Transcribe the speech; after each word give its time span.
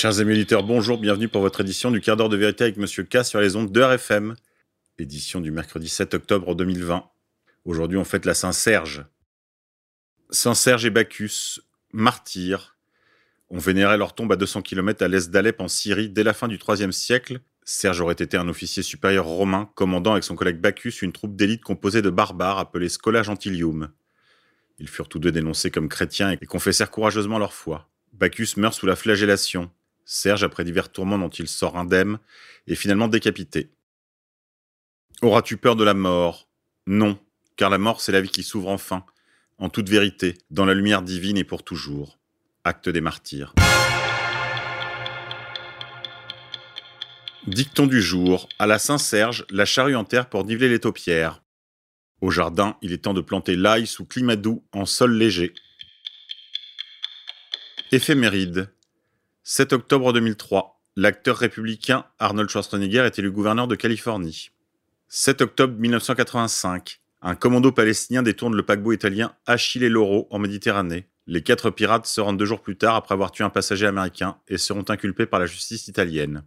Chers 0.00 0.20
amis 0.20 0.34
auditeurs, 0.34 0.62
bonjour, 0.62 0.96
bienvenue 0.96 1.26
pour 1.26 1.40
votre 1.40 1.62
édition 1.62 1.90
du 1.90 2.00
quart 2.00 2.16
d'heure 2.16 2.28
de 2.28 2.36
vérité 2.36 2.62
avec 2.62 2.76
Monsieur 2.76 3.02
K 3.02 3.24
sur 3.24 3.40
les 3.40 3.56
ondes 3.56 3.72
de 3.72 3.82
RFM. 3.82 4.36
Édition 4.96 5.40
du 5.40 5.50
mercredi 5.50 5.88
7 5.88 6.14
octobre 6.14 6.54
2020. 6.54 7.04
Aujourd'hui, 7.64 7.98
on 7.98 8.04
fête 8.04 8.24
la 8.24 8.34
Saint-Serge. 8.34 9.06
Saint-Serge 10.30 10.86
et 10.86 10.90
Bacchus, 10.90 11.62
martyrs, 11.92 12.76
on 13.50 13.58
vénérait 13.58 13.96
leur 13.98 14.14
tombe 14.14 14.30
à 14.30 14.36
200 14.36 14.62
km 14.62 15.02
à 15.02 15.08
l'est 15.08 15.32
d'Alep 15.32 15.60
en 15.60 15.66
Syrie 15.66 16.08
dès 16.08 16.22
la 16.22 16.32
fin 16.32 16.46
du 16.46 16.60
IIIe 16.64 16.92
siècle. 16.92 17.40
Serge 17.64 18.00
aurait 18.00 18.14
été 18.14 18.36
un 18.36 18.46
officier 18.46 18.84
supérieur 18.84 19.26
romain 19.26 19.68
commandant 19.74 20.12
avec 20.12 20.22
son 20.22 20.36
collègue 20.36 20.60
Bacchus 20.60 21.02
une 21.02 21.10
troupe 21.10 21.34
d'élite 21.34 21.64
composée 21.64 22.02
de 22.02 22.10
barbares 22.10 22.60
appelés 22.60 22.88
Scola 22.88 23.24
Gentilium. 23.24 23.88
Ils 24.78 24.88
furent 24.88 25.08
tous 25.08 25.18
deux 25.18 25.32
dénoncés 25.32 25.72
comme 25.72 25.88
chrétiens 25.88 26.30
et 26.30 26.46
confessèrent 26.46 26.92
courageusement 26.92 27.40
leur 27.40 27.52
foi. 27.52 27.90
Bacchus 28.12 28.50
meurt 28.58 28.74
sous 28.74 28.86
la 28.86 28.94
flagellation. 28.94 29.72
Serge, 30.10 30.42
après 30.42 30.64
divers 30.64 30.90
tourments 30.90 31.18
dont 31.18 31.28
il 31.28 31.46
sort 31.46 31.76
indemne, 31.76 32.18
est 32.66 32.76
finalement 32.76 33.08
décapité. 33.08 33.68
Auras-tu 35.20 35.58
peur 35.58 35.76
de 35.76 35.84
la 35.84 35.92
mort? 35.92 36.48
Non, 36.86 37.18
car 37.56 37.68
la 37.68 37.76
mort 37.76 38.00
c'est 38.00 38.12
la 38.12 38.22
vie 38.22 38.30
qui 38.30 38.42
s'ouvre 38.42 38.68
enfin, 38.68 39.04
en 39.58 39.68
toute 39.68 39.90
vérité, 39.90 40.38
dans 40.50 40.64
la 40.64 40.72
lumière 40.72 41.02
divine 41.02 41.36
et 41.36 41.44
pour 41.44 41.62
toujours. 41.62 42.18
Acte 42.64 42.88
des 42.88 43.02
martyrs. 43.02 43.52
Dicton 47.46 47.86
du 47.86 48.00
jour. 48.00 48.48
À 48.58 48.66
la 48.66 48.78
Saint-Serge, 48.78 49.44
la 49.50 49.66
charrue 49.66 49.94
en 49.94 50.04
terre 50.04 50.30
pour 50.30 50.42
niveler 50.46 50.70
les 50.70 50.80
taupières. 50.80 51.42
Au 52.22 52.30
jardin, 52.30 52.78
il 52.80 52.94
est 52.94 53.04
temps 53.04 53.14
de 53.14 53.20
planter 53.20 53.56
l'ail 53.56 53.86
sous 53.86 54.06
climat 54.06 54.36
doux 54.36 54.64
en 54.72 54.86
sol 54.86 55.12
léger. 55.12 55.52
Éphéméride. 57.92 58.70
7 59.50 59.72
octobre 59.72 60.12
2003. 60.12 60.78
L'acteur 60.96 61.38
républicain 61.38 62.04
Arnold 62.18 62.50
Schwarzenegger 62.50 63.06
est 63.06 63.18
élu 63.18 63.30
gouverneur 63.30 63.66
de 63.66 63.76
Californie. 63.76 64.50
7 65.08 65.40
octobre 65.40 65.74
1985. 65.78 67.00
Un 67.22 67.34
commando 67.34 67.72
palestinien 67.72 68.22
détourne 68.22 68.54
le 68.54 68.62
paquebot 68.62 68.92
italien 68.92 69.32
Achille 69.46 69.88
Loro 69.88 70.28
en 70.30 70.38
Méditerranée. 70.38 71.06
Les 71.26 71.42
quatre 71.42 71.70
pirates 71.70 72.04
se 72.04 72.20
rendent 72.20 72.38
deux 72.38 72.44
jours 72.44 72.60
plus 72.60 72.76
tard 72.76 72.94
après 72.94 73.14
avoir 73.14 73.32
tué 73.32 73.42
un 73.42 73.48
passager 73.48 73.86
américain 73.86 74.36
et 74.48 74.58
seront 74.58 74.84
inculpés 74.86 75.24
par 75.24 75.40
la 75.40 75.46
justice 75.46 75.88
italienne. 75.88 76.42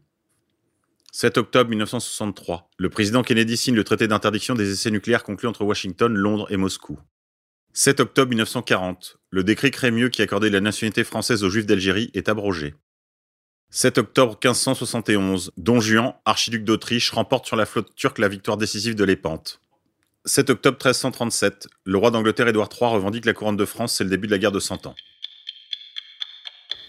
7 1.12 1.40
octobre 1.40 1.72
1963. 1.72 2.70
Le 2.78 2.90
président 2.92 3.24
Kennedy 3.24 3.58
signe 3.58 3.74
le 3.74 3.84
traité 3.84 4.08
d'interdiction 4.08 4.54
des 4.54 4.74
essais 4.74 4.92
nucléaires 4.92 5.24
conclu 5.24 5.48
entre 5.48 5.64
Washington, 5.64 6.14
Londres 6.14 6.46
et 6.52 6.58
Moscou. 6.58 7.00
7 7.74 8.00
octobre 8.00 8.30
1940. 8.30 9.18
Le 9.32 9.44
décret 9.44 9.72
Crémieux 9.72 10.10
qui 10.10 10.22
accordait 10.22 10.52
la 10.52 10.62
nationalité 10.62 11.04
française 11.04 11.44
aux 11.44 11.50
Juifs 11.50 11.66
d'Algérie 11.66 12.12
est 12.14 12.30
abrogé. 12.30 12.76
7 13.74 14.00
octobre 14.00 14.34
1571, 14.34 15.54
Don 15.56 15.80
Juan, 15.80 16.14
archiduc 16.26 16.66
d'Autriche, 16.66 17.10
remporte 17.12 17.46
sur 17.46 17.56
la 17.56 17.66
flotte 17.66 17.96
turque 17.96 18.20
la 18.20 18.28
victoire 18.28 18.58
décisive 18.58 18.96
de 18.96 19.06
Lépante. 19.06 19.62
7 20.26 20.50
octobre 20.50 20.76
1337, 20.76 21.70
le 21.86 21.98
roi 21.98 22.12
d'Angleterre 22.12 22.50
Édouard 22.50 22.68
III 22.70 22.92
revendique 22.92 23.24
la 23.24 23.32
couronne 23.32 23.56
de 23.56 23.64
France, 23.64 23.96
c'est 23.96 24.04
le 24.04 24.10
début 24.10 24.28
de 24.28 24.34
la 24.34 24.40
guerre 24.40 24.52
de 24.52 24.60
Cent 24.60 24.88
Ans. 24.88 24.96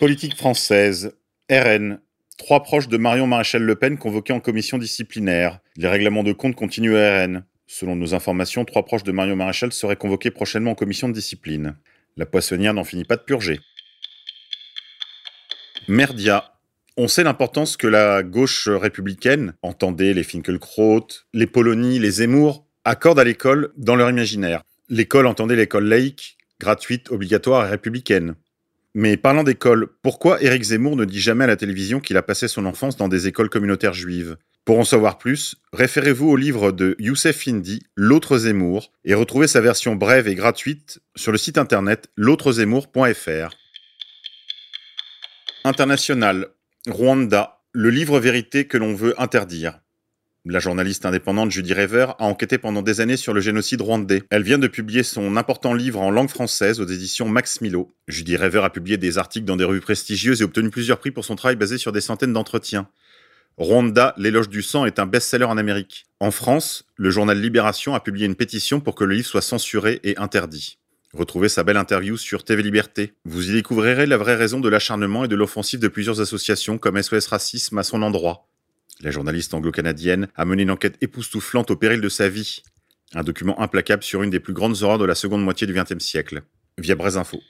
Politique 0.01 0.37
française, 0.37 1.17
RN, 1.49 2.01
trois 2.37 2.65
proches 2.65 2.89
de 2.89 2.97
Marion 2.97 3.29
Maréchal 3.29 3.63
Le 3.63 3.77
Pen 3.77 3.97
convoqués 3.97 4.33
en 4.33 4.41
commission 4.41 4.77
disciplinaire. 4.77 5.61
Les 5.77 5.87
règlements 5.87 6.25
de 6.25 6.33
compte 6.33 6.57
continuent 6.57 6.97
à 6.97 7.25
RN. 7.25 7.45
Selon 7.69 7.95
nos 7.95 8.13
informations, 8.13 8.65
trois 8.65 8.85
proches 8.85 9.05
de 9.05 9.13
Marion 9.13 9.37
Maréchal 9.37 9.73
seraient 9.73 9.95
convoqués 9.95 10.33
prochainement 10.33 10.73
en 10.73 10.75
commission 10.75 11.09
de 11.09 11.15
discipline. 11.15 11.77
La 12.17 12.27
poissonnière 12.27 12.75
n'en 12.75 12.83
finit 12.83 13.05
pas 13.05 13.17
de 13.17 13.23
purger. 13.23 13.61
Merdia, 15.87 16.52
on 16.97 17.09
sait 17.09 17.25
l'importance 17.25 17.77
que 17.77 17.87
la 17.87 18.23
gauche 18.23 18.69
républicaine, 18.69 19.55
entendez 19.63 20.15
les 20.15 20.23
Finkelkraut, 20.23 21.07
les 21.33 21.47
Polony, 21.47 21.99
les 21.99 22.11
Zemmour, 22.11 22.67
accorde 22.85 23.19
à 23.19 23.25
l'école 23.25 23.73
dans 23.77 23.97
leur 23.97 24.11
imaginaire. 24.11 24.63
L'école, 24.89 25.27
entendez 25.27 25.57
l'école 25.57 25.87
laïque, 25.87 26.37
gratuite, 26.61 27.11
obligatoire 27.11 27.67
et 27.67 27.71
républicaine. 27.71 28.35
Mais 28.95 29.17
parlant 29.17 29.43
d'école, 29.43 29.89
pourquoi 30.03 30.43
Éric 30.43 30.65
Zemmour 30.65 30.97
ne 30.97 31.07
dit 31.07 31.21
jamais 31.21 31.45
à 31.45 31.47
la 31.47 31.57
télévision 31.57 32.01
qu'il 32.01 32.19
a 32.19 32.23
passé 32.23 32.47
son 32.47 32.67
enfance 32.67 32.97
dans 32.97 33.09
des 33.09 33.27
écoles 33.27 33.49
communautaires 33.49 33.95
juives? 33.95 34.37
Pour 34.65 34.79
en 34.79 34.85
savoir 34.85 35.19
plus, 35.19 35.57
référez-vous 35.73 36.29
au 36.29 36.37
livre 36.37 36.71
de 36.71 36.95
Youssef 36.99 37.49
Indy, 37.49 37.83
L'autre 37.97 38.39
Zemmour, 38.39 38.93
et 39.05 39.15
retrouvez 39.15 39.49
sa 39.49 39.61
version 39.61 39.97
brève 39.97 40.29
et 40.29 40.35
gratuite 40.35 41.01
sur 41.17 41.33
le 41.33 41.39
site 41.39 41.59
internet 41.59 42.11
l'autrezemmour.fr. 42.17 43.57
International, 45.65 46.49
Rwanda, 46.89 47.61
le 47.71 47.91
livre 47.91 48.19
vérité 48.19 48.67
que 48.67 48.77
l'on 48.77 48.93
veut 48.93 49.15
interdire. 49.23 49.79
La 50.45 50.59
journaliste 50.59 51.07
indépendante 51.07 51.53
Judy 51.53 51.75
Rever 51.75 52.07
a 52.19 52.25
enquêté 52.25 52.59
pendant 52.59 52.83
des 52.83 53.01
années 53.01 53.17
sur 53.17 53.33
le 53.33 53.41
génocide 53.41 53.81
rwandais. 53.83 54.25
Elle 54.31 54.43
vient 54.43 54.59
de 54.59 54.67
publier 54.67 55.05
son 55.05 55.37
important 55.37 55.75
livre 55.75 56.01
en 56.01 56.11
langue 56.11 56.29
française 56.29 56.81
aux 56.81 56.87
éditions 56.87 57.29
Max 57.29 57.61
Milo. 57.61 57.95
Judy 58.09 58.37
Rever 58.37 58.63
a 58.65 58.71
publié 58.71 58.97
des 58.97 59.17
articles 59.17 59.45
dans 59.45 59.55
des 59.55 59.63
revues 59.63 59.81
prestigieuses 59.81 60.43
et 60.43 60.45
obtenu 60.45 60.71
plusieurs 60.71 60.99
prix 60.99 61.13
pour 61.13 61.25
son 61.25 61.37
travail 61.37 61.55
basé 61.55 61.79
sur 61.79 61.93
des 61.93 62.01
centaines 62.01 62.33
d'entretiens. 62.33 62.89
Rwanda, 63.59 64.13
l'éloge 64.17 64.49
du 64.49 64.63
sang 64.63 64.85
est 64.85 64.99
un 64.99 65.07
best-seller 65.07 65.45
en 65.45 65.59
Amérique. 65.59 66.07
En 66.19 66.33
France, 66.33 66.85
le 66.97 67.11
journal 67.11 67.41
Libération 67.41 67.95
a 67.95 68.01
publié 68.01 68.27
une 68.27 68.35
pétition 68.35 68.81
pour 68.81 68.97
que 68.97 69.05
le 69.05 69.15
livre 69.15 69.29
soit 69.29 69.41
censuré 69.41 70.01
et 70.03 70.19
interdit. 70.19 70.79
Retrouvez 71.15 71.51
sa 71.51 71.63
belle 71.63 71.77
interview 71.77 72.17
sur 72.17 72.43
TV 72.43 72.63
Liberté. 72.63 73.13
Vous 73.27 73.51
y 73.51 73.53
découvrirez 73.53 74.07
la 74.07 74.17
vraie 74.17 74.35
raison 74.35 74.61
de 74.61 74.69
l'acharnement 74.71 75.27
et 75.27 75.29
de 75.29 75.37
l'offensive 75.37 75.79
de 75.79 75.89
plusieurs 75.89 76.23
associations 76.23 76.79
comme 76.79 77.01
SOS 77.03 77.27
Racisme 77.27 77.77
à 77.77 77.83
son 77.83 78.01
endroit. 78.01 78.49
La 79.03 79.11
journaliste 79.11 79.53
anglo-canadienne 79.53 80.29
a 80.37 80.47
mené 80.47 80.63
une 80.63 80.71
enquête 80.71 80.97
époustouflante 81.03 81.71
au 81.71 81.77
péril 81.77 82.01
de 82.01 82.09
sa 82.09 82.31
vie. 82.31 82.63
Un 83.13 83.25
document 83.25 83.61
implacable 83.61 84.03
sur 84.03 84.23
une 84.23 84.31
des 84.31 84.41
plus 84.41 84.55
grandes 84.55 84.83
horreurs 84.83 84.97
de 84.97 85.05
la 85.05 85.15
seconde 85.15 85.45
moitié 85.45 85.67
du 85.67 85.75
XXe 85.75 86.03
siècle. 86.03 86.45
Via 86.79 86.97
Info. 86.99 87.43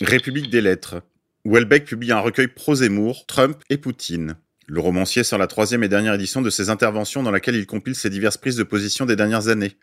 République 0.00 0.48
des 0.48 0.62
lettres. 0.62 1.02
Welbeck 1.44 1.84
publie 1.84 2.12
un 2.12 2.20
recueil 2.20 2.48
pro-Zemmour, 2.48 3.26
Trump 3.26 3.62
et 3.68 3.76
Poutine. 3.76 4.36
Le 4.66 4.80
romancier 4.80 5.22
sort 5.22 5.38
la 5.38 5.48
troisième 5.48 5.84
et 5.84 5.88
dernière 5.88 6.14
édition 6.14 6.40
de 6.40 6.48
ses 6.48 6.70
interventions 6.70 7.22
dans 7.22 7.30
laquelle 7.30 7.56
il 7.56 7.66
compile 7.66 7.94
ses 7.94 8.08
diverses 8.08 8.38
prises 8.38 8.56
de 8.56 8.62
position 8.62 9.04
des 9.04 9.16
dernières 9.16 9.48
années. 9.48 9.76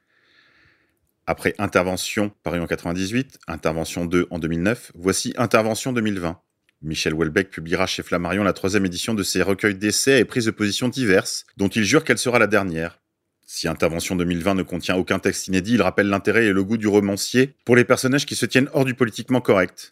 Après 1.32 1.54
Intervention, 1.60 2.32
paru 2.42 2.60
en 2.60 2.66
98, 2.66 3.38
Intervention 3.48 4.06
2 4.06 4.26
en 4.32 4.40
2009, 4.40 4.94
voici 4.96 5.32
Intervention 5.38 5.94
2020. 5.94 6.40
Michel 6.82 7.14
Houellebecq 7.14 7.52
publiera 7.52 7.86
chez 7.86 8.02
Flammarion 8.02 8.44
la 8.44 8.54
troisième 8.54 8.88
édition 8.88 9.14
de 9.14 9.22
ses 9.22 9.44
recueils 9.44 9.76
d'essais 9.76 10.20
et 10.20 10.26
prises 10.26 10.46
de 10.46 10.52
position 10.52 10.88
diverses, 10.88 11.46
dont 11.56 11.68
il 11.68 11.84
jure 11.84 12.04
qu'elle 12.04 12.18
sera 12.18 12.40
la 12.40 12.48
dernière. 12.48 13.00
Si 13.46 13.68
Intervention 13.68 14.16
2020 14.16 14.56
ne 14.56 14.64
contient 14.64 14.96
aucun 14.96 15.20
texte 15.20 15.50
inédit, 15.50 15.76
il 15.76 15.84
rappelle 15.84 16.10
l'intérêt 16.10 16.48
et 16.48 16.52
le 16.52 16.64
goût 16.64 16.78
du 16.78 16.88
romancier 16.88 17.54
pour 17.64 17.76
les 17.76 17.86
personnages 17.86 18.26
qui 18.26 18.34
se 18.34 18.48
tiennent 18.48 18.70
hors 18.74 18.86
du 18.86 18.96
politiquement 18.96 19.40
correct. 19.40 19.92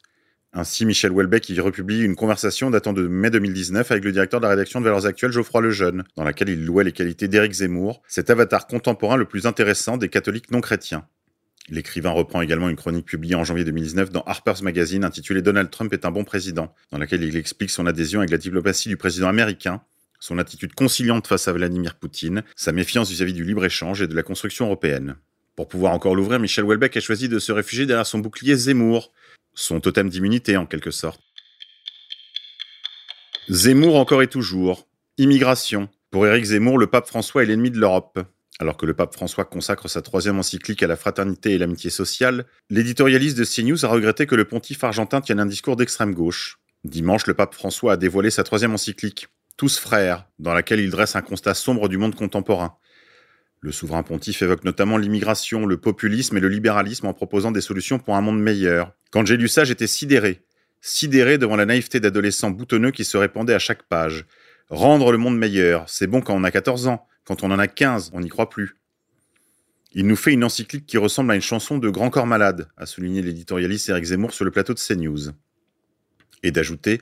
Ainsi, 0.54 0.88
Michel 0.88 1.12
Houellebecq 1.12 1.50
y 1.50 1.60
republie 1.60 2.02
une 2.02 2.16
conversation 2.16 2.72
datant 2.72 2.94
de 2.94 3.08
mai 3.08 3.30
2019 3.30 3.92
avec 3.92 4.04
le 4.04 4.12
directeur 4.12 4.40
de 4.40 4.46
la 4.46 4.50
rédaction 4.50 4.80
de 4.80 4.86
Valeurs 4.86 5.06
Actuelles, 5.06 5.34
Geoffroy 5.34 5.62
Lejeune, 5.62 6.04
dans 6.16 6.24
laquelle 6.24 6.50
il 6.50 6.66
louait 6.66 6.84
les 6.84 6.94
qualités 6.94 7.28
d'Éric 7.28 7.52
Zemmour, 7.52 8.02
cet 8.08 8.32
avatar 8.32 8.66
contemporain 8.66 9.18
le 9.18 9.26
plus 9.26 9.46
intéressant 9.46 9.98
des 9.98 10.10
catholiques 10.10 10.50
non 10.50 10.62
chrétiens. 10.62 11.06
L'écrivain 11.70 12.12
reprend 12.12 12.42
également 12.42 12.70
une 12.70 12.78
chronique 12.78 13.06
publiée 13.06 13.36
en 13.36 13.44
janvier 13.44 13.66
2019 13.66 14.12
dans 14.12 14.22
Harper's 14.22 14.62
Magazine 14.62 15.04
intitulée 15.04 15.42
Donald 15.42 15.70
Trump 15.70 15.92
est 15.92 16.06
un 16.06 16.12
bon 16.12 16.24
président, 16.24 16.74
dans 16.92 16.98
laquelle 16.98 17.24
il 17.24 17.36
explique 17.36 17.70
son 17.70 17.86
adhésion 17.86 18.20
avec 18.22 18.32
la 18.32 18.38
diplomatie 18.38 18.88
du 18.88 18.96
président 18.96 19.28
américain, 19.28 19.82
son 20.20 20.38
attitude 20.40 20.74
conciliante 20.74 21.28
face 21.28 21.48
à 21.50 21.54
Vladimir 21.54 21.96
Poutine, 21.96 22.44
sa 22.56 22.72
méfiance 22.72 23.10
vis-à-vis 23.10 23.34
du 23.34 23.44
libre-échange 23.44 24.02
et 24.02 24.08
de 24.08 24.16
la 24.16 24.24
construction 24.24 24.66
européenne. 24.66 25.16
Pour 25.58 25.68
pouvoir 25.68 25.92
encore 25.92 26.16
l'ouvrir, 26.16 26.40
Michel 26.40 26.64
Houellebecq 26.64 26.96
a 26.96 27.02
choisi 27.02 27.28
de 27.28 27.40
se 27.40 27.52
réfugier 27.52 27.86
derrière 27.86 28.06
son 28.06 28.20
bouclier 28.20 28.56
Zemmour, 28.56 29.12
son 29.54 29.82
totem 29.82 30.10
d'immunité 30.10 30.56
en 30.56 30.66
quelque 30.66 30.92
sorte. 30.92 31.20
Zemmour 33.50 33.98
encore 33.98 34.22
et 34.22 34.28
toujours. 34.28 34.88
Immigration. 35.18 35.90
Pour 36.12 36.28
Éric 36.28 36.46
Zemmour, 36.46 36.78
le 36.78 36.88
pape 36.88 37.08
François 37.08 37.44
est 37.44 37.48
l'ennemi 37.48 37.72
de 37.72 37.80
l'Europe. 37.80 38.20
Alors 38.60 38.76
que 38.76 38.88
le 38.88 38.96
pape 38.96 39.14
François 39.14 39.46
consacre 39.46 39.88
sa 39.88 40.02
troisième 40.02 40.40
encyclique 40.40 40.82
à 40.82 40.88
la 40.88 40.96
fraternité 40.96 41.52
et 41.52 41.58
l'amitié 41.60 41.92
sociale, 41.92 42.46
l'éditorialiste 42.70 43.38
de 43.38 43.46
CNews 43.46 43.86
a 43.86 43.90
regretté 43.90 44.26
que 44.26 44.36
le 44.36 44.46
pontife 44.46 44.84
argentin 44.84 45.22
tienne 45.22 45.40
un 45.40 45.46
discours 45.46 45.76
d'extrême 45.76 46.14
gauche. 46.14 46.58
Dimanche, 46.84 47.28
le 47.28 47.36
pape 47.36 47.54
François 47.54 47.94
a 47.94 47.98
dévoilé 47.98 48.32
sa 48.32 48.44
troisième 48.44 48.74
encyclique, 48.74 49.28
Tous 49.58 49.78
frères, 49.78 50.28
dans 50.40 50.54
laquelle 50.54 50.80
il 50.80 50.90
dresse 50.90 51.16
un 51.16 51.22
constat 51.22 51.54
sombre 51.54 51.88
du 51.88 51.98
monde 51.98 52.16
contemporain. 52.16 52.78
Le 53.60 53.72
souverain 53.72 54.04
pontife 54.04 54.42
évoque 54.44 54.64
notamment 54.64 54.98
l'immigration, 54.98 55.66
le 55.66 55.78
populisme 55.78 56.38
et 56.38 56.40
le 56.40 56.50
libéralisme 56.50 57.08
en 57.08 57.14
proposant 57.14 57.52
des 57.52 57.62
solutions 57.62 57.98
pour 57.98 58.16
un 58.16 58.22
monde 58.22 58.40
meilleur. 58.40 58.94
Quand 59.12 59.26
j'ai 59.26 59.38
lu 59.38 59.48
ça, 59.48 59.66
j'étais 59.66 59.88
sidéré. 59.88 60.44
Sidéré 60.82 61.38
devant 61.38 61.56
la 61.56 61.66
naïveté 61.66 62.00
d'adolescents 62.00 62.52
boutonneux 62.52 62.92
qui 62.92 63.04
se 63.04 63.18
répandaient 63.18 63.56
à 63.56 63.60
chaque 63.60 63.84
page. 63.84 64.26
Rendre 64.70 65.12
le 65.12 65.18
monde 65.18 65.38
meilleur, 65.38 65.86
c'est 65.88 66.08
bon 66.08 66.22
quand 66.22 66.36
on 66.36 66.44
a 66.44 66.52
14 66.52 66.88
ans, 66.88 67.08
quand 67.28 67.44
on 67.44 67.52
en 67.52 67.60
a 67.60 67.68
15, 67.68 68.12
on 68.14 68.22
n'y 68.22 68.30
croit 68.30 68.50
plus. 68.50 68.78
Il 69.92 70.08
nous 70.08 70.16
fait 70.16 70.32
une 70.32 70.46
encyclique 70.46 70.86
qui 70.86 70.98
ressemble 70.98 71.32
à 71.32 71.36
une 71.36 71.42
chanson 71.42 71.78
de 71.78 71.90
Grand 71.90 72.10
Corps 72.10 72.26
Malade, 72.26 72.70
a 72.78 72.86
souligné 72.86 73.22
l'éditorialiste 73.22 73.90
Eric 73.90 74.06
Zemmour 74.06 74.34
sur 74.34 74.46
le 74.46 74.52
plateau 74.52 74.74
de 74.74 74.80
CNews. 74.80 75.32
Et 76.44 76.52
d'ajouter 76.52 77.02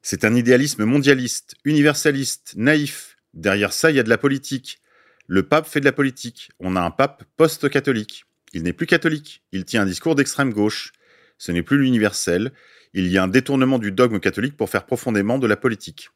C'est 0.00 0.24
un 0.24 0.36
idéalisme 0.36 0.84
mondialiste, 0.84 1.56
universaliste, 1.64 2.54
naïf. 2.56 3.16
Derrière 3.32 3.72
ça, 3.72 3.90
il 3.90 3.96
y 3.96 3.98
a 3.98 4.04
de 4.04 4.08
la 4.08 4.18
politique. 4.18 4.80
Le 5.26 5.42
pape 5.42 5.66
fait 5.66 5.80
de 5.80 5.86
la 5.86 5.92
politique. 5.92 6.52
On 6.60 6.76
a 6.76 6.80
un 6.80 6.92
pape 6.92 7.24
post-catholique. 7.36 8.26
Il 8.52 8.62
n'est 8.62 8.72
plus 8.72 8.86
catholique. 8.86 9.42
Il 9.50 9.64
tient 9.64 9.82
un 9.82 9.86
discours 9.86 10.14
d'extrême 10.14 10.52
gauche. 10.52 10.92
Ce 11.36 11.50
n'est 11.50 11.64
plus 11.64 11.78
l'universel. 11.78 12.52
Il 12.92 13.08
y 13.08 13.18
a 13.18 13.24
un 13.24 13.28
détournement 13.28 13.80
du 13.80 13.90
dogme 13.90 14.20
catholique 14.20 14.56
pour 14.56 14.70
faire 14.70 14.86
profondément 14.86 15.40
de 15.40 15.48
la 15.48 15.56
politique. 15.56 16.10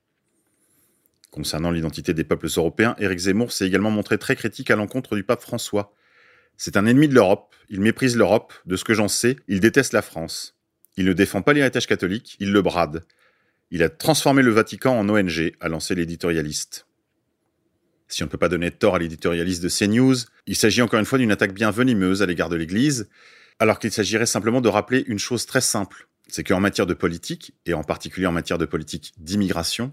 Concernant 1.30 1.70
l'identité 1.70 2.14
des 2.14 2.25
peuples 2.25 2.48
européens, 2.56 2.96
Éric 2.98 3.19
Zemmour 3.19 3.52
s'est 3.52 3.66
également 3.66 3.90
montré 3.90 4.19
très 4.19 4.34
critique 4.34 4.70
à 4.70 4.76
l'encontre 4.76 5.14
du 5.14 5.25
pape 5.25 5.42
François. 5.42 5.94
C'est 6.56 6.76
un 6.76 6.86
ennemi 6.86 7.08
de 7.08 7.14
l'Europe, 7.14 7.54
il 7.69 7.80
méprise 7.80 8.16
l'Europe, 8.16 8.52
de 8.66 8.76
ce 8.76 8.84
que 8.84 8.94
j'en 8.94 9.08
sais, 9.08 9.36
il 9.46 9.60
déteste 9.60 9.92
la 9.92 10.02
France. 10.02 10.56
Il 10.96 11.04
ne 11.04 11.12
défend 11.12 11.42
pas 11.42 11.52
l'héritage 11.52 11.86
catholique, 11.86 12.36
il 12.40 12.52
le 12.52 12.62
brade. 12.62 13.04
Il 13.70 13.82
a 13.82 13.88
transformé 13.88 14.42
le 14.42 14.50
Vatican 14.50 14.98
en 14.98 15.08
ONG, 15.08 15.52
a 15.60 15.69
lancé 15.69 15.94
l'éditorialiste. 15.94 16.86
Si 18.08 18.22
on 18.22 18.26
ne 18.26 18.31
peut 18.31 18.38
pas 18.38 18.48
donner 18.48 18.70
tort 18.70 18.94
à 18.94 18.98
l'éditorialiste 18.98 19.62
de 19.62 19.69
CNews, 19.69 20.16
il 20.46 20.56
s'agit 20.56 20.81
encore 20.81 20.98
une 20.98 21.04
fois 21.04 21.19
d'une 21.19 21.31
attaque 21.31 21.52
bien 21.52 21.70
venimeuse 21.70 22.22
à 22.22 22.26
l'égard 22.26 22.48
de 22.48 22.56
l'Église, 22.56 23.08
alors 23.58 23.78
qu'il 23.78 23.92
s'agirait 23.92 24.26
simplement 24.26 24.62
de 24.62 24.69
rappeler 24.69 25.04
une 25.06 25.19
chose 25.19 25.44
très 25.44 25.60
simple, 25.60 26.08
c'est 26.28 26.42
qu'en 26.42 26.60
matière 26.60 26.86
de 26.86 26.94
politique, 26.94 27.52
et 27.66 27.74
en 27.74 27.82
particulier 27.84 28.26
en 28.26 28.32
matière 28.32 28.58
de 28.58 28.64
politique 28.64 29.12
d'immigration, 29.19 29.92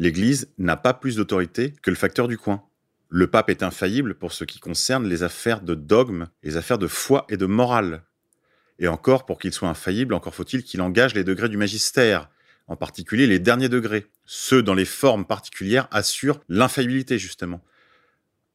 l'Église 0.00 0.48
n'a 0.56 0.78
pas 0.78 0.94
plus 0.94 1.16
d'autorité 1.16 1.74
que 1.82 1.90
le 1.90 1.96
facteur 1.96 2.26
du 2.26 2.38
coin. 2.38 2.64
Le 3.10 3.26
pape 3.26 3.50
est 3.50 3.62
infaillible 3.62 4.14
pour 4.14 4.32
ce 4.32 4.44
qui 4.44 4.58
concerne 4.58 5.06
les 5.06 5.22
affaires 5.22 5.60
de 5.60 5.74
dogme, 5.74 6.28
les 6.42 6.56
affaires 6.56 6.78
de 6.78 6.86
foi 6.86 7.26
et 7.28 7.36
de 7.36 7.44
morale. 7.44 8.02
Et 8.78 8.88
encore, 8.88 9.26
pour 9.26 9.38
qu'il 9.38 9.52
soit 9.52 9.68
infaillible, 9.68 10.14
encore 10.14 10.34
faut-il 10.34 10.62
qu'il 10.62 10.80
engage 10.80 11.14
les 11.14 11.22
degrés 11.22 11.50
du 11.50 11.58
magistère, 11.58 12.30
en 12.66 12.76
particulier 12.76 13.26
les 13.26 13.38
derniers 13.38 13.68
degrés. 13.68 14.06
Ceux 14.24 14.62
dans 14.62 14.72
les 14.72 14.86
formes 14.86 15.26
particulières 15.26 15.86
assurent 15.90 16.40
l'infaillibilité, 16.48 17.18
justement. 17.18 17.60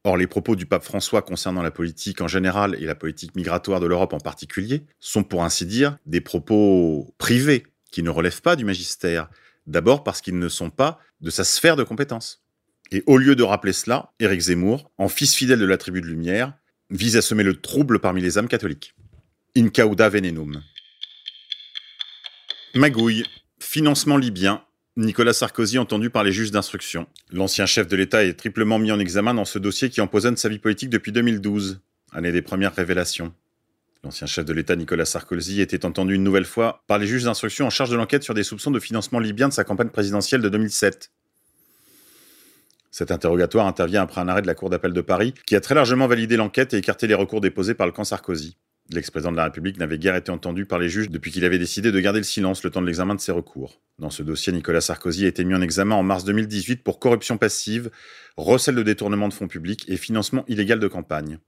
Or, 0.02 0.16
les 0.16 0.26
propos 0.26 0.56
du 0.56 0.66
pape 0.66 0.82
François 0.82 1.22
concernant 1.22 1.62
la 1.62 1.70
politique 1.70 2.20
en 2.22 2.28
général 2.28 2.74
et 2.80 2.86
la 2.86 2.96
politique 2.96 3.36
migratoire 3.36 3.78
de 3.78 3.86
l'Europe 3.86 4.14
en 4.14 4.20
particulier 4.20 4.84
sont, 4.98 5.22
pour 5.22 5.44
ainsi 5.44 5.64
dire, 5.64 5.96
des 6.06 6.20
propos 6.20 7.14
privés 7.18 7.68
qui 7.92 8.02
ne 8.02 8.10
relèvent 8.10 8.42
pas 8.42 8.56
du 8.56 8.64
magistère, 8.64 9.28
D'abord 9.66 10.04
parce 10.04 10.20
qu'ils 10.20 10.38
ne 10.38 10.48
sont 10.48 10.70
pas 10.70 11.00
de 11.20 11.30
sa 11.30 11.44
sphère 11.44 11.76
de 11.76 11.82
compétences. 11.82 12.44
Et 12.92 13.02
au 13.06 13.18
lieu 13.18 13.34
de 13.34 13.42
rappeler 13.42 13.72
cela, 13.72 14.12
Éric 14.20 14.40
Zemmour, 14.40 14.92
en 14.96 15.08
fils 15.08 15.34
fidèle 15.34 15.58
de 15.58 15.66
la 15.66 15.76
tribu 15.76 16.00
de 16.00 16.06
Lumière, 16.06 16.52
vise 16.90 17.16
à 17.16 17.22
semer 17.22 17.42
le 17.42 17.60
trouble 17.60 17.98
parmi 17.98 18.20
les 18.20 18.38
âmes 18.38 18.48
catholiques. 18.48 18.94
In 19.56 19.68
cauda 19.68 20.08
venenum. 20.08 20.62
Magouille. 22.74 23.24
Financement 23.58 24.18
libyen. 24.18 24.62
Nicolas 24.96 25.32
Sarkozy 25.32 25.78
entendu 25.78 26.10
par 26.10 26.24
les 26.24 26.32
juges 26.32 26.50
d'instruction. 26.50 27.06
L'ancien 27.30 27.66
chef 27.66 27.88
de 27.88 27.96
l'État 27.96 28.24
est 28.24 28.34
triplement 28.34 28.78
mis 28.78 28.92
en 28.92 28.98
examen 28.98 29.34
dans 29.34 29.44
ce 29.44 29.58
dossier 29.58 29.90
qui 29.90 30.00
empoisonne 30.00 30.36
sa 30.36 30.48
vie 30.48 30.58
politique 30.58 30.88
depuis 30.88 31.12
2012, 31.12 31.80
année 32.12 32.32
des 32.32 32.42
premières 32.42 32.74
révélations. 32.74 33.34
L'ancien 34.06 34.28
chef 34.28 34.44
de 34.44 34.52
l'État 34.52 34.76
Nicolas 34.76 35.04
Sarkozy 35.04 35.60
était 35.60 35.84
entendu 35.84 36.14
une 36.14 36.22
nouvelle 36.22 36.44
fois 36.44 36.84
par 36.86 36.98
les 36.98 37.08
juges 37.08 37.24
d'instruction 37.24 37.66
en 37.66 37.70
charge 37.70 37.90
de 37.90 37.96
l'enquête 37.96 38.22
sur 38.22 38.34
des 38.34 38.44
soupçons 38.44 38.70
de 38.70 38.78
financement 38.78 39.18
libyen 39.18 39.48
de 39.48 39.52
sa 39.52 39.64
campagne 39.64 39.88
présidentielle 39.88 40.40
de 40.42 40.48
2007. 40.48 41.10
Cet 42.92 43.10
interrogatoire 43.10 43.66
intervient 43.66 44.02
après 44.02 44.20
un 44.20 44.28
arrêt 44.28 44.42
de 44.42 44.46
la 44.46 44.54
Cour 44.54 44.70
d'appel 44.70 44.92
de 44.92 45.00
Paris 45.00 45.34
qui 45.44 45.56
a 45.56 45.60
très 45.60 45.74
largement 45.74 46.06
validé 46.06 46.36
l'enquête 46.36 46.72
et 46.72 46.76
écarté 46.76 47.08
les 47.08 47.14
recours 47.14 47.40
déposés 47.40 47.74
par 47.74 47.84
le 47.84 47.92
camp 47.92 48.04
Sarkozy. 48.04 48.56
L'ex-président 48.90 49.32
de 49.32 49.38
la 49.38 49.42
République 49.42 49.76
n'avait 49.76 49.98
guère 49.98 50.14
été 50.14 50.30
entendu 50.30 50.66
par 50.66 50.78
les 50.78 50.88
juges 50.88 51.10
depuis 51.10 51.32
qu'il 51.32 51.44
avait 51.44 51.58
décidé 51.58 51.90
de 51.90 51.98
garder 51.98 52.20
le 52.20 52.24
silence 52.24 52.62
le 52.62 52.70
temps 52.70 52.82
de 52.82 52.86
l'examen 52.86 53.16
de 53.16 53.20
ses 53.20 53.32
recours. 53.32 53.80
Dans 53.98 54.10
ce 54.10 54.22
dossier, 54.22 54.52
Nicolas 54.52 54.82
Sarkozy 54.82 55.24
a 55.24 55.28
été 55.28 55.42
mis 55.42 55.56
en 55.56 55.62
examen 55.62 55.96
en 55.96 56.04
mars 56.04 56.22
2018 56.22 56.84
pour 56.84 57.00
corruption 57.00 57.38
passive, 57.38 57.90
recel 58.36 58.76
de 58.76 58.84
détournement 58.84 59.26
de 59.26 59.34
fonds 59.34 59.48
publics 59.48 59.84
et 59.88 59.96
financement 59.96 60.44
illégal 60.46 60.78
de 60.78 60.86
campagne. 60.86 61.40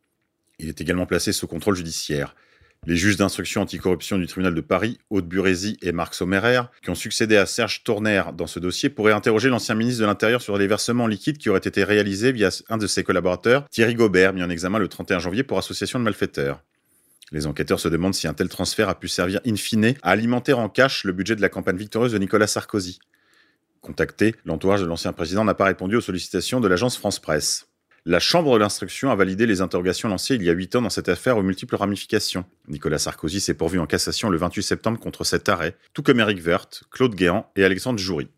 Il 0.59 0.69
est 0.69 0.81
également 0.81 1.07
placé 1.07 1.31
sous 1.31 1.47
contrôle 1.47 1.77
judiciaire. 1.77 2.35
Les 2.87 2.97
juges 2.97 3.17
d'instruction 3.17 3.63
anticorruption 3.63 4.19
du 4.19 4.27
tribunal 4.27 4.55
de 4.55 4.61
Paris, 4.61 4.99
Aude 5.11 5.29
Burézy 5.29 5.77
et 5.83 5.93
Marc 5.93 6.15
Sommerer, 6.15 6.63
qui 6.83 6.91
ont 6.91 6.95
succédé 6.95 7.37
à 7.37 7.45
Serge 7.45 7.83
Tourner 7.85 8.23
dans 8.35 8.47
ce 8.47 8.59
dossier, 8.59 8.89
pourraient 8.89 9.13
interroger 9.13 9.51
l'ancien 9.51 9.75
ministre 9.75 10.01
de 10.01 10.07
l'Intérieur 10.07 10.41
sur 10.41 10.57
les 10.57 10.67
versements 10.67 11.07
liquides 11.07 11.39
qui 11.39 11.51
auraient 11.51 11.59
été 11.59 11.85
réalisés 11.85 12.33
via 12.33 12.49
un 12.71 12.79
de 12.79 12.87
ses 12.87 13.05
collaborateurs, 13.05 13.69
Thierry 13.69 13.95
Gobert, 13.95 14.33
mis 14.33 14.43
en 14.43 14.49
examen 14.49 14.79
le 14.79 14.89
31 14.89 15.19
janvier 15.19 15.43
pour 15.43 15.59
association 15.59 15.99
de 15.99 16.05
malfaiteurs. 16.05 16.63
Les 17.31 17.47
enquêteurs 17.47 17.79
se 17.79 17.89
demandent 17.89 18.15
si 18.15 18.27
un 18.27 18.33
tel 18.33 18.49
transfert 18.49 18.89
a 18.89 18.99
pu 18.99 19.09
servir 19.09 19.41
in 19.47 19.57
fine 19.57 19.95
à 20.03 20.11
alimenter 20.11 20.55
en 20.55 20.71
cash 20.71 21.05
le 21.05 21.13
budget 21.13 21.37
de 21.37 21.43
la 21.43 21.51
campagne 21.51 21.77
victorieuse 21.77 22.13
de 22.13 22.19
Nicolas 22.19 22.47
Sarkozy. 22.47 23.01
Contacté, 23.83 24.35
l'entourage 24.45 24.81
de 24.81 24.87
l'ancien 24.87 25.13
président 25.13 25.45
n'a 25.45 25.55
pas 25.55 25.67
répondu 25.67 25.97
aux 25.97 26.01
sollicitations 26.01 26.61
de 26.61 26.69
l'agence 26.69 26.97
France 26.97 27.19
Presse. 27.19 27.68
La 28.11 28.21
Chambre 28.21 28.55
de 28.55 28.61
l'instruction 28.61 29.11
a 29.11 29.15
validé 29.17 29.45
les 29.45 29.61
interrogations 29.61 30.09
lancées 30.09 30.37
il 30.37 30.43
y 30.43 30.49
a 30.49 30.55
huit 30.55 30.75
ans 30.75 30.81
dans 30.81 30.89
cette 30.89 31.11
affaire 31.11 31.37
aux 31.37 31.43
multiples 31.43 31.77
ramifications. 31.77 32.47
Nicolas 32.67 32.97
Sarkozy 32.97 33.39
s'est 33.39 33.53
pourvu 33.53 33.79
en 33.79 33.87
cassation 33.87 34.31
le 34.31 34.39
28 34.39 34.63
septembre 34.63 34.99
contre 34.99 35.25
cet 35.25 35.51
arrêt, 35.51 35.77
tout 35.93 36.03
comme 36.03 36.19
Eric 36.19 36.43
Werth, 36.43 36.85
Claude 36.91 37.15
Guéant 37.15 37.51
et 37.55 37.65
Alexandre 37.65 37.99
Joury. 37.99 38.29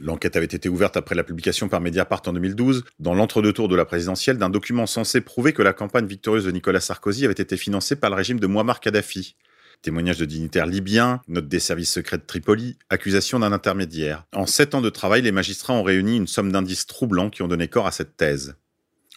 L'enquête 0.00 0.34
avait 0.34 0.46
été 0.46 0.68
ouverte 0.68 0.96
après 0.96 1.14
la 1.14 1.22
publication 1.22 1.68
par 1.68 1.80
Mediapart 1.80 2.22
en 2.26 2.32
2012, 2.32 2.82
dans 2.98 3.14
l'entre-deux 3.14 3.52
tours 3.52 3.68
de 3.68 3.76
la 3.76 3.84
présidentielle, 3.84 4.36
d'un 4.36 4.50
document 4.50 4.86
censé 4.86 5.20
prouver 5.20 5.52
que 5.52 5.62
la 5.62 5.72
campagne 5.72 6.06
victorieuse 6.06 6.46
de 6.46 6.50
Nicolas 6.50 6.80
Sarkozy 6.80 7.24
avait 7.24 7.34
été 7.34 7.56
financée 7.56 7.94
par 7.94 8.10
le 8.10 8.16
régime 8.16 8.40
de 8.40 8.48
Muammar 8.48 8.80
Kadhafi. 8.80 9.36
Témoignages 9.82 10.18
de 10.18 10.24
dignitaires 10.24 10.66
libyens, 10.66 11.20
notes 11.28 11.46
des 11.46 11.60
services 11.60 11.92
secrets 11.92 12.18
de 12.18 12.24
Tripoli, 12.26 12.78
accusation 12.90 13.38
d'un 13.38 13.52
intermédiaire. 13.52 14.24
En 14.32 14.46
sept 14.46 14.74
ans 14.74 14.80
de 14.80 14.90
travail, 14.90 15.22
les 15.22 15.30
magistrats 15.30 15.72
ont 15.72 15.84
réuni 15.84 16.16
une 16.16 16.26
somme 16.26 16.50
d'indices 16.50 16.88
troublants 16.88 17.30
qui 17.30 17.42
ont 17.42 17.48
donné 17.48 17.68
corps 17.68 17.86
à 17.86 17.92
cette 17.92 18.16
thèse. 18.16 18.56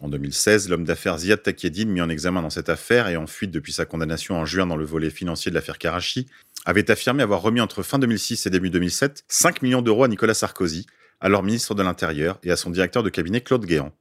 En 0.02 0.10
2016, 0.10 0.68
l'homme 0.68 0.84
d'affaires 0.84 1.18
Ziad 1.20 1.42
Takieddine, 1.42 1.90
mis 1.90 2.02
en 2.02 2.10
examen 2.10 2.42
dans 2.42 2.50
cette 2.50 2.68
affaire 2.68 3.08
et 3.08 3.16
en 3.16 3.28
fuite 3.28 3.52
depuis 3.52 3.72
sa 3.72 3.86
condamnation 3.86 4.36
en 4.36 4.46
juin 4.46 4.68
dans 4.68 4.76
le 4.76 4.84
volet 4.84 5.10
financier 5.10 5.52
de 5.52 5.56
l'affaire 5.56 5.78
Karachi, 5.78 6.28
avait 6.66 6.92
affirmé 6.92 7.24
avoir 7.24 7.42
remis 7.42 7.62
entre 7.62 7.82
fin 7.82 7.98
2006 7.98 8.46
et 8.46 8.50
début 8.50 8.70
2007 8.70 9.24
5 9.30 9.62
millions 9.62 9.82
d'euros 9.82 10.04
à 10.04 10.08
Nicolas 10.10 10.34
Sarkozy, 10.34 10.86
alors 11.22 11.44
ministre 11.44 11.76
de 11.76 11.84
l'Intérieur, 11.84 12.40
et 12.44 12.52
à 12.52 12.58
son 12.58 12.72
directeur 12.72 13.04
de 13.04 13.10
cabinet 13.10 13.40
Claude 13.40 13.66
Guéant. 13.66 13.94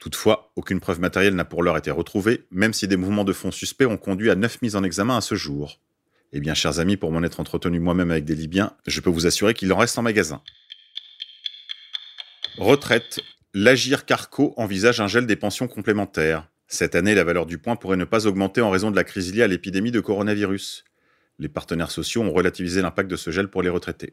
Toutefois, 0.00 0.50
aucune 0.56 0.80
preuve 0.80 1.00
matérielle 1.00 1.36
n'a 1.36 1.44
pour 1.44 1.62
l'heure 1.62 1.76
été 1.76 1.92
retrouvée, 1.92 2.44
même 2.50 2.72
si 2.72 2.88
des 2.88 2.96
mouvements 2.96 3.24
de 3.24 3.32
fonds 3.32 3.52
suspects 3.52 3.86
ont 3.86 3.96
conduit 3.96 4.30
à 4.30 4.34
9 4.34 4.62
mises 4.62 4.74
en 4.74 4.82
examen 4.82 5.16
à 5.16 5.20
ce 5.20 5.36
jour. 5.36 5.80
Eh 6.32 6.40
bien, 6.40 6.54
chers 6.54 6.80
amis, 6.80 6.96
pour 6.96 7.12
m'en 7.12 7.22
être 7.22 7.38
entretenu 7.38 7.78
moi-même 7.78 8.10
avec 8.10 8.24
des 8.24 8.34
Libyens, 8.34 8.72
je 8.86 9.00
peux 9.00 9.10
vous 9.10 9.26
assurer 9.26 9.54
qu'il 9.54 9.72
en 9.72 9.76
reste 9.76 9.96
en 9.96 10.02
magasin. 10.02 10.42
Retraite, 12.58 13.20
L'Agir 13.58 14.04
Carco 14.04 14.52
envisage 14.58 15.00
un 15.00 15.06
gel 15.06 15.24
des 15.24 15.34
pensions 15.34 15.66
complémentaires. 15.66 16.46
Cette 16.68 16.94
année, 16.94 17.14
la 17.14 17.24
valeur 17.24 17.46
du 17.46 17.56
point 17.56 17.74
pourrait 17.74 17.96
ne 17.96 18.04
pas 18.04 18.26
augmenter 18.26 18.60
en 18.60 18.68
raison 18.68 18.90
de 18.90 18.96
la 18.96 19.02
crise 19.02 19.34
liée 19.34 19.44
à 19.44 19.46
l'épidémie 19.46 19.90
de 19.90 20.00
coronavirus. 20.00 20.84
Les 21.38 21.48
partenaires 21.48 21.90
sociaux 21.90 22.20
ont 22.20 22.32
relativisé 22.32 22.82
l'impact 22.82 23.10
de 23.10 23.16
ce 23.16 23.30
gel 23.30 23.48
pour 23.48 23.62
les 23.62 23.70
retraités. 23.70 24.12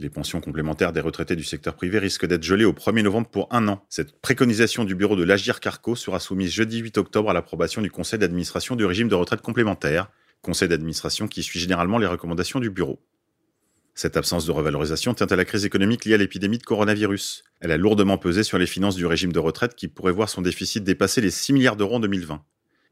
Les 0.00 0.10
pensions 0.10 0.40
complémentaires 0.40 0.92
des 0.92 1.00
retraités 1.00 1.36
du 1.36 1.44
secteur 1.44 1.76
privé 1.76 2.00
risquent 2.00 2.26
d'être 2.26 2.42
gelées 2.42 2.64
au 2.64 2.72
1er 2.72 3.02
novembre 3.02 3.28
pour 3.28 3.46
un 3.52 3.68
an. 3.68 3.86
Cette 3.88 4.20
préconisation 4.20 4.82
du 4.82 4.96
bureau 4.96 5.14
de 5.14 5.22
l'Agir 5.22 5.60
Carco 5.60 5.94
sera 5.94 6.18
soumise 6.18 6.50
jeudi 6.50 6.78
8 6.78 6.98
octobre 6.98 7.30
à 7.30 7.34
l'approbation 7.34 7.82
du 7.82 7.90
conseil 7.92 8.18
d'administration 8.18 8.74
du 8.74 8.84
régime 8.84 9.06
de 9.06 9.14
retraite 9.14 9.42
complémentaire, 9.42 10.10
conseil 10.40 10.66
d'administration 10.66 11.28
qui 11.28 11.44
suit 11.44 11.60
généralement 11.60 11.98
les 11.98 12.08
recommandations 12.08 12.58
du 12.58 12.70
bureau. 12.70 12.98
Cette 13.94 14.16
absence 14.16 14.46
de 14.46 14.52
revalorisation 14.52 15.12
tient 15.12 15.26
à 15.26 15.36
la 15.36 15.44
crise 15.44 15.66
économique 15.66 16.06
liée 16.06 16.14
à 16.14 16.18
l'épidémie 16.18 16.58
de 16.58 16.62
coronavirus. 16.62 17.44
Elle 17.60 17.72
a 17.72 17.76
lourdement 17.76 18.16
pesé 18.16 18.42
sur 18.42 18.58
les 18.58 18.66
finances 18.66 18.96
du 18.96 19.04
régime 19.04 19.32
de 19.32 19.38
retraite 19.38 19.74
qui 19.74 19.86
pourrait 19.86 20.12
voir 20.12 20.30
son 20.30 20.40
déficit 20.40 20.82
dépasser 20.82 21.20
les 21.20 21.30
6 21.30 21.52
milliards 21.52 21.76
d'euros 21.76 21.96
en 21.96 22.00
2020. 22.00 22.42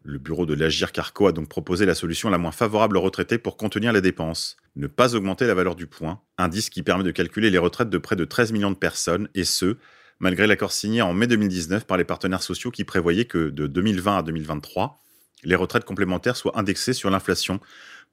Le 0.03 0.19
bureau 0.19 0.47
de 0.47 0.55
l'Agir 0.55 0.93
Carco 0.93 1.27
a 1.27 1.33
donc 1.33 1.49
proposé 1.49 1.87
la 1.87 1.95
solution 1.95 2.31
la 2.31 2.39
moins 2.39 2.53
favorable 2.53 2.97
aux 2.97 3.03
retraités 3.03 3.39
pour 3.39 3.57
contenir 3.57 3.93
les 3.93 4.01
dépenses. 4.01 4.57
Ne 4.77 4.87
pas 4.87 5.15
augmenter 5.15 5.47
la 5.47 5.55
valeur 5.55 5.75
du 5.75 5.87
point, 5.87 6.21
indice 6.39 6.71
qui 6.71 6.83
permet 6.83 7.05
de 7.05 7.11
calculer 7.11 7.51
les 7.51 7.59
retraites 7.59 7.91
de 7.91 7.99
près 7.99 8.17
de 8.17 8.25
13 8.25 8.53
millions 8.53 8.71
de 8.71 8.77
personnes, 8.77 9.29
et 9.35 9.45
ce, 9.45 9.77
malgré 10.19 10.47
l'accord 10.47 10.73
signé 10.73 11.03
en 11.03 11.13
mai 11.13 11.27
2019 11.27 11.87
par 11.87 11.99
les 11.99 12.05
partenaires 12.05 12.43
sociaux 12.43 12.71
qui 12.71 12.85
prévoyaient 12.85 13.27
que 13.27 13.51
de 13.51 13.67
2020 13.67 14.19
à 14.19 14.23
2023, 14.23 15.03
les 15.45 15.57
retraites 15.57 15.85
complémentaires 15.85 16.37
soient 16.37 16.59
indexées 16.59 16.95
sur 16.95 17.11
l'inflation 17.11 17.61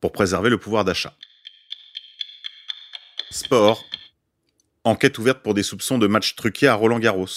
pour 0.01 0.11
préserver 0.11 0.49
le 0.49 0.57
pouvoir 0.57 0.83
d'achat. 0.83 1.15
Sport. 3.29 3.83
Enquête 4.85 5.17
ouverte 5.17 5.43
pour 5.43 5.53
des 5.53 5.63
soupçons 5.63 5.97
de 5.97 6.07
match 6.07 6.35
truqué 6.35 6.67
à 6.67 6.75
Roland 6.75 6.99
Garros. 6.99 7.27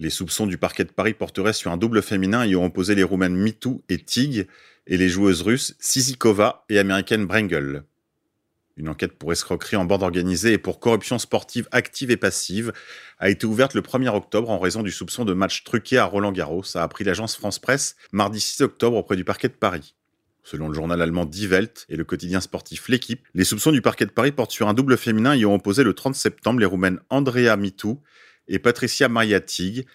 Les 0.00 0.10
soupçons 0.10 0.46
du 0.46 0.58
parquet 0.58 0.84
de 0.84 0.90
Paris 0.90 1.14
porteraient 1.14 1.52
sur 1.52 1.70
un 1.70 1.76
double 1.76 2.02
féminin 2.02 2.42
ayant 2.42 2.64
opposé 2.64 2.96
les 2.96 3.04
Roumaines 3.04 3.36
Mitou 3.36 3.84
et 3.88 3.98
Tig 3.98 4.48
et 4.88 4.96
les 4.96 5.08
joueuses 5.08 5.42
russes 5.42 5.76
Sizikova 5.78 6.64
et 6.68 6.80
américaine 6.80 7.26
Brengel. 7.26 7.84
Une 8.76 8.88
enquête 8.88 9.12
pour 9.12 9.30
escroquerie 9.30 9.76
en 9.76 9.84
bande 9.84 10.02
organisée 10.02 10.54
et 10.54 10.58
pour 10.58 10.80
corruption 10.80 11.18
sportive 11.18 11.68
active 11.70 12.10
et 12.10 12.16
passive 12.16 12.72
a 13.18 13.30
été 13.30 13.46
ouverte 13.46 13.74
le 13.74 13.82
1er 13.82 14.08
octobre 14.08 14.50
en 14.50 14.58
raison 14.58 14.82
du 14.82 14.90
soupçon 14.90 15.24
de 15.24 15.32
match 15.32 15.62
truqué 15.62 15.98
à 15.98 16.06
Roland 16.06 16.32
Garros, 16.32 16.76
a 16.76 16.82
appris 16.82 17.04
l'agence 17.04 17.36
France 17.36 17.60
Presse 17.60 17.94
mardi 18.10 18.40
6 18.40 18.62
octobre 18.62 18.96
auprès 18.96 19.16
du 19.16 19.24
parquet 19.24 19.48
de 19.48 19.54
Paris. 19.54 19.94
Selon 20.42 20.68
le 20.68 20.74
journal 20.74 21.00
allemand 21.02 21.26
Die 21.26 21.46
Welt 21.46 21.84
et 21.88 21.96
le 21.96 22.04
quotidien 22.04 22.40
sportif 22.40 22.88
L'équipe, 22.88 23.26
les 23.34 23.44
soupçons 23.44 23.72
du 23.72 23.82
parquet 23.82 24.06
de 24.06 24.10
Paris 24.10 24.32
portent 24.32 24.50
sur 24.50 24.68
un 24.68 24.74
double 24.74 24.96
féminin 24.96 25.32
ayant 25.32 25.54
opposé 25.54 25.84
le 25.84 25.94
30 25.94 26.14
septembre 26.14 26.60
les 26.60 26.66
Roumaines 26.66 27.00
Andrea 27.10 27.56
Mitou 27.56 28.00
et 28.48 28.58
Patricia 28.58 29.08
Maria 29.08 29.40
Tig 29.40 29.86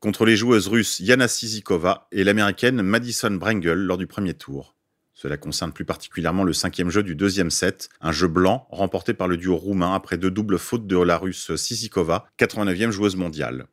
contre 0.00 0.24
les 0.24 0.36
joueuses 0.36 0.68
russes 0.68 1.00
Yana 1.00 1.28
Sizikova 1.28 2.08
et 2.10 2.24
l'américaine 2.24 2.80
Madison 2.82 3.30
Brengel 3.32 3.78
lors 3.78 3.98
du 3.98 4.06
premier 4.06 4.34
tour. 4.34 4.74
Cela 5.12 5.36
concerne 5.36 5.72
plus 5.72 5.84
particulièrement 5.84 6.44
le 6.44 6.54
cinquième 6.54 6.88
jeu 6.88 7.02
du 7.02 7.14
deuxième 7.14 7.50
set, 7.50 7.90
un 8.00 8.10
jeu 8.10 8.26
blanc 8.26 8.66
remporté 8.70 9.12
par 9.12 9.28
le 9.28 9.36
duo 9.36 9.54
roumain 9.56 9.94
après 9.94 10.16
deux 10.16 10.30
doubles 10.30 10.58
fautes 10.58 10.86
de 10.86 10.96
la 10.96 11.18
russe 11.18 11.54
Sizikova, 11.54 12.26
89e 12.38 12.90
joueuse 12.90 13.16
mondiale. 13.16 13.66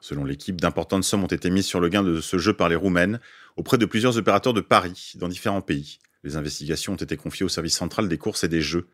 Selon 0.00 0.24
l'équipe, 0.24 0.58
d'importantes 0.58 1.04
sommes 1.04 1.24
ont 1.24 1.26
été 1.26 1.50
mises 1.50 1.66
sur 1.66 1.78
le 1.78 1.90
gain 1.90 2.02
de 2.02 2.22
ce 2.22 2.38
jeu 2.38 2.54
par 2.54 2.70
les 2.70 2.76
Roumaines 2.76 3.20
auprès 3.60 3.76
de 3.76 3.84
plusieurs 3.84 4.16
opérateurs 4.16 4.54
de 4.54 4.62
paris 4.62 5.12
dans 5.16 5.28
différents 5.28 5.60
pays. 5.60 5.98
Les 6.24 6.36
investigations 6.36 6.94
ont 6.94 6.96
été 6.96 7.18
confiées 7.18 7.44
au 7.44 7.50
service 7.50 7.76
central 7.76 8.08
des 8.08 8.16
courses 8.16 8.42
et 8.42 8.48
des 8.48 8.62
jeux. 8.62 8.88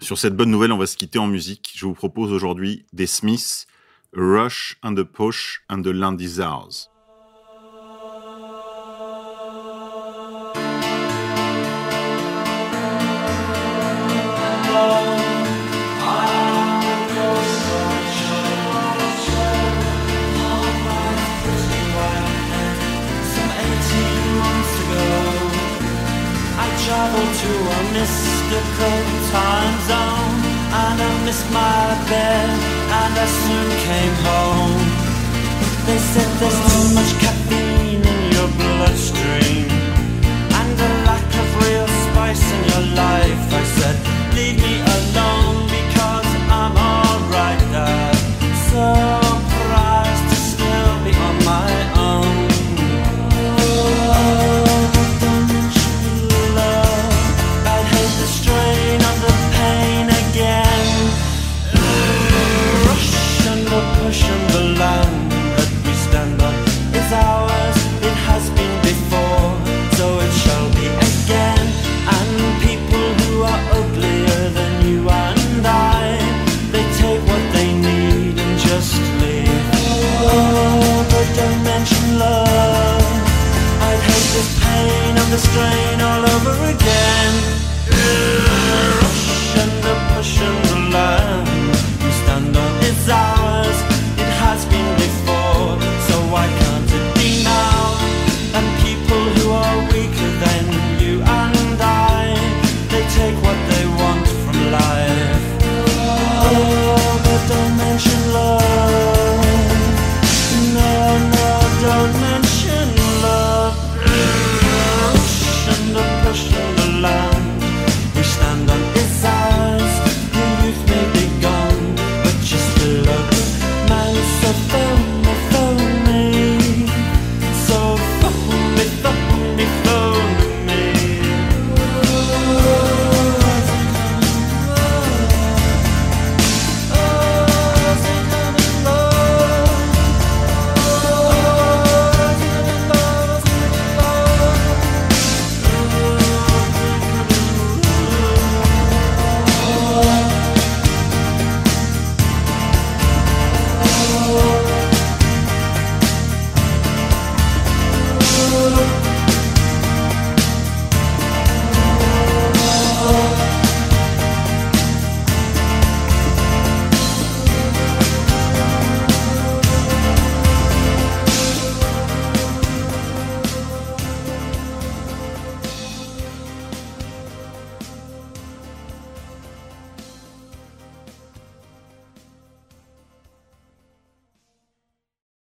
Sur 0.00 0.16
cette 0.16 0.36
bonne 0.36 0.50
nouvelle, 0.50 0.70
on 0.70 0.78
va 0.78 0.86
se 0.86 0.96
quitter 0.96 1.18
en 1.18 1.26
musique. 1.26 1.72
Je 1.74 1.86
vous 1.86 1.94
propose 1.94 2.32
aujourd'hui 2.32 2.86
des 2.92 3.08
Smiths, 3.08 3.66
Rush 4.12 4.78
and 4.84 4.94
the 4.94 5.02
Push 5.02 5.62
and 5.68 5.82
the 5.82 5.88
Land 5.88 6.18
to 27.42 27.52
a 27.76 27.80
mystical 27.96 29.00
time 29.34 29.76
zone. 29.90 30.38
And 30.82 30.96
I 31.08 31.10
missed 31.26 31.48
my 31.50 31.86
bed 32.10 32.48
and 33.00 33.12
I 33.24 33.26
soon 33.42 33.68
came 33.88 34.16
home. 34.30 34.82
They 35.86 35.98
said 36.12 36.30
there's 36.40 36.60
too 36.70 36.86
much 36.98 37.12
caffeine 37.22 38.04
in 38.14 38.20
your 38.34 38.48
bloodstream. 38.60 39.68
And 40.58 40.74
a 40.88 40.90
lack 41.08 41.28
of 41.42 41.48
real 41.64 41.88
spice 42.06 42.44
in 42.54 42.60
your 42.72 42.86
life 43.04 43.42
I 43.60 43.64
said, 43.76 43.96
leave 44.36 44.58
me 44.62 44.91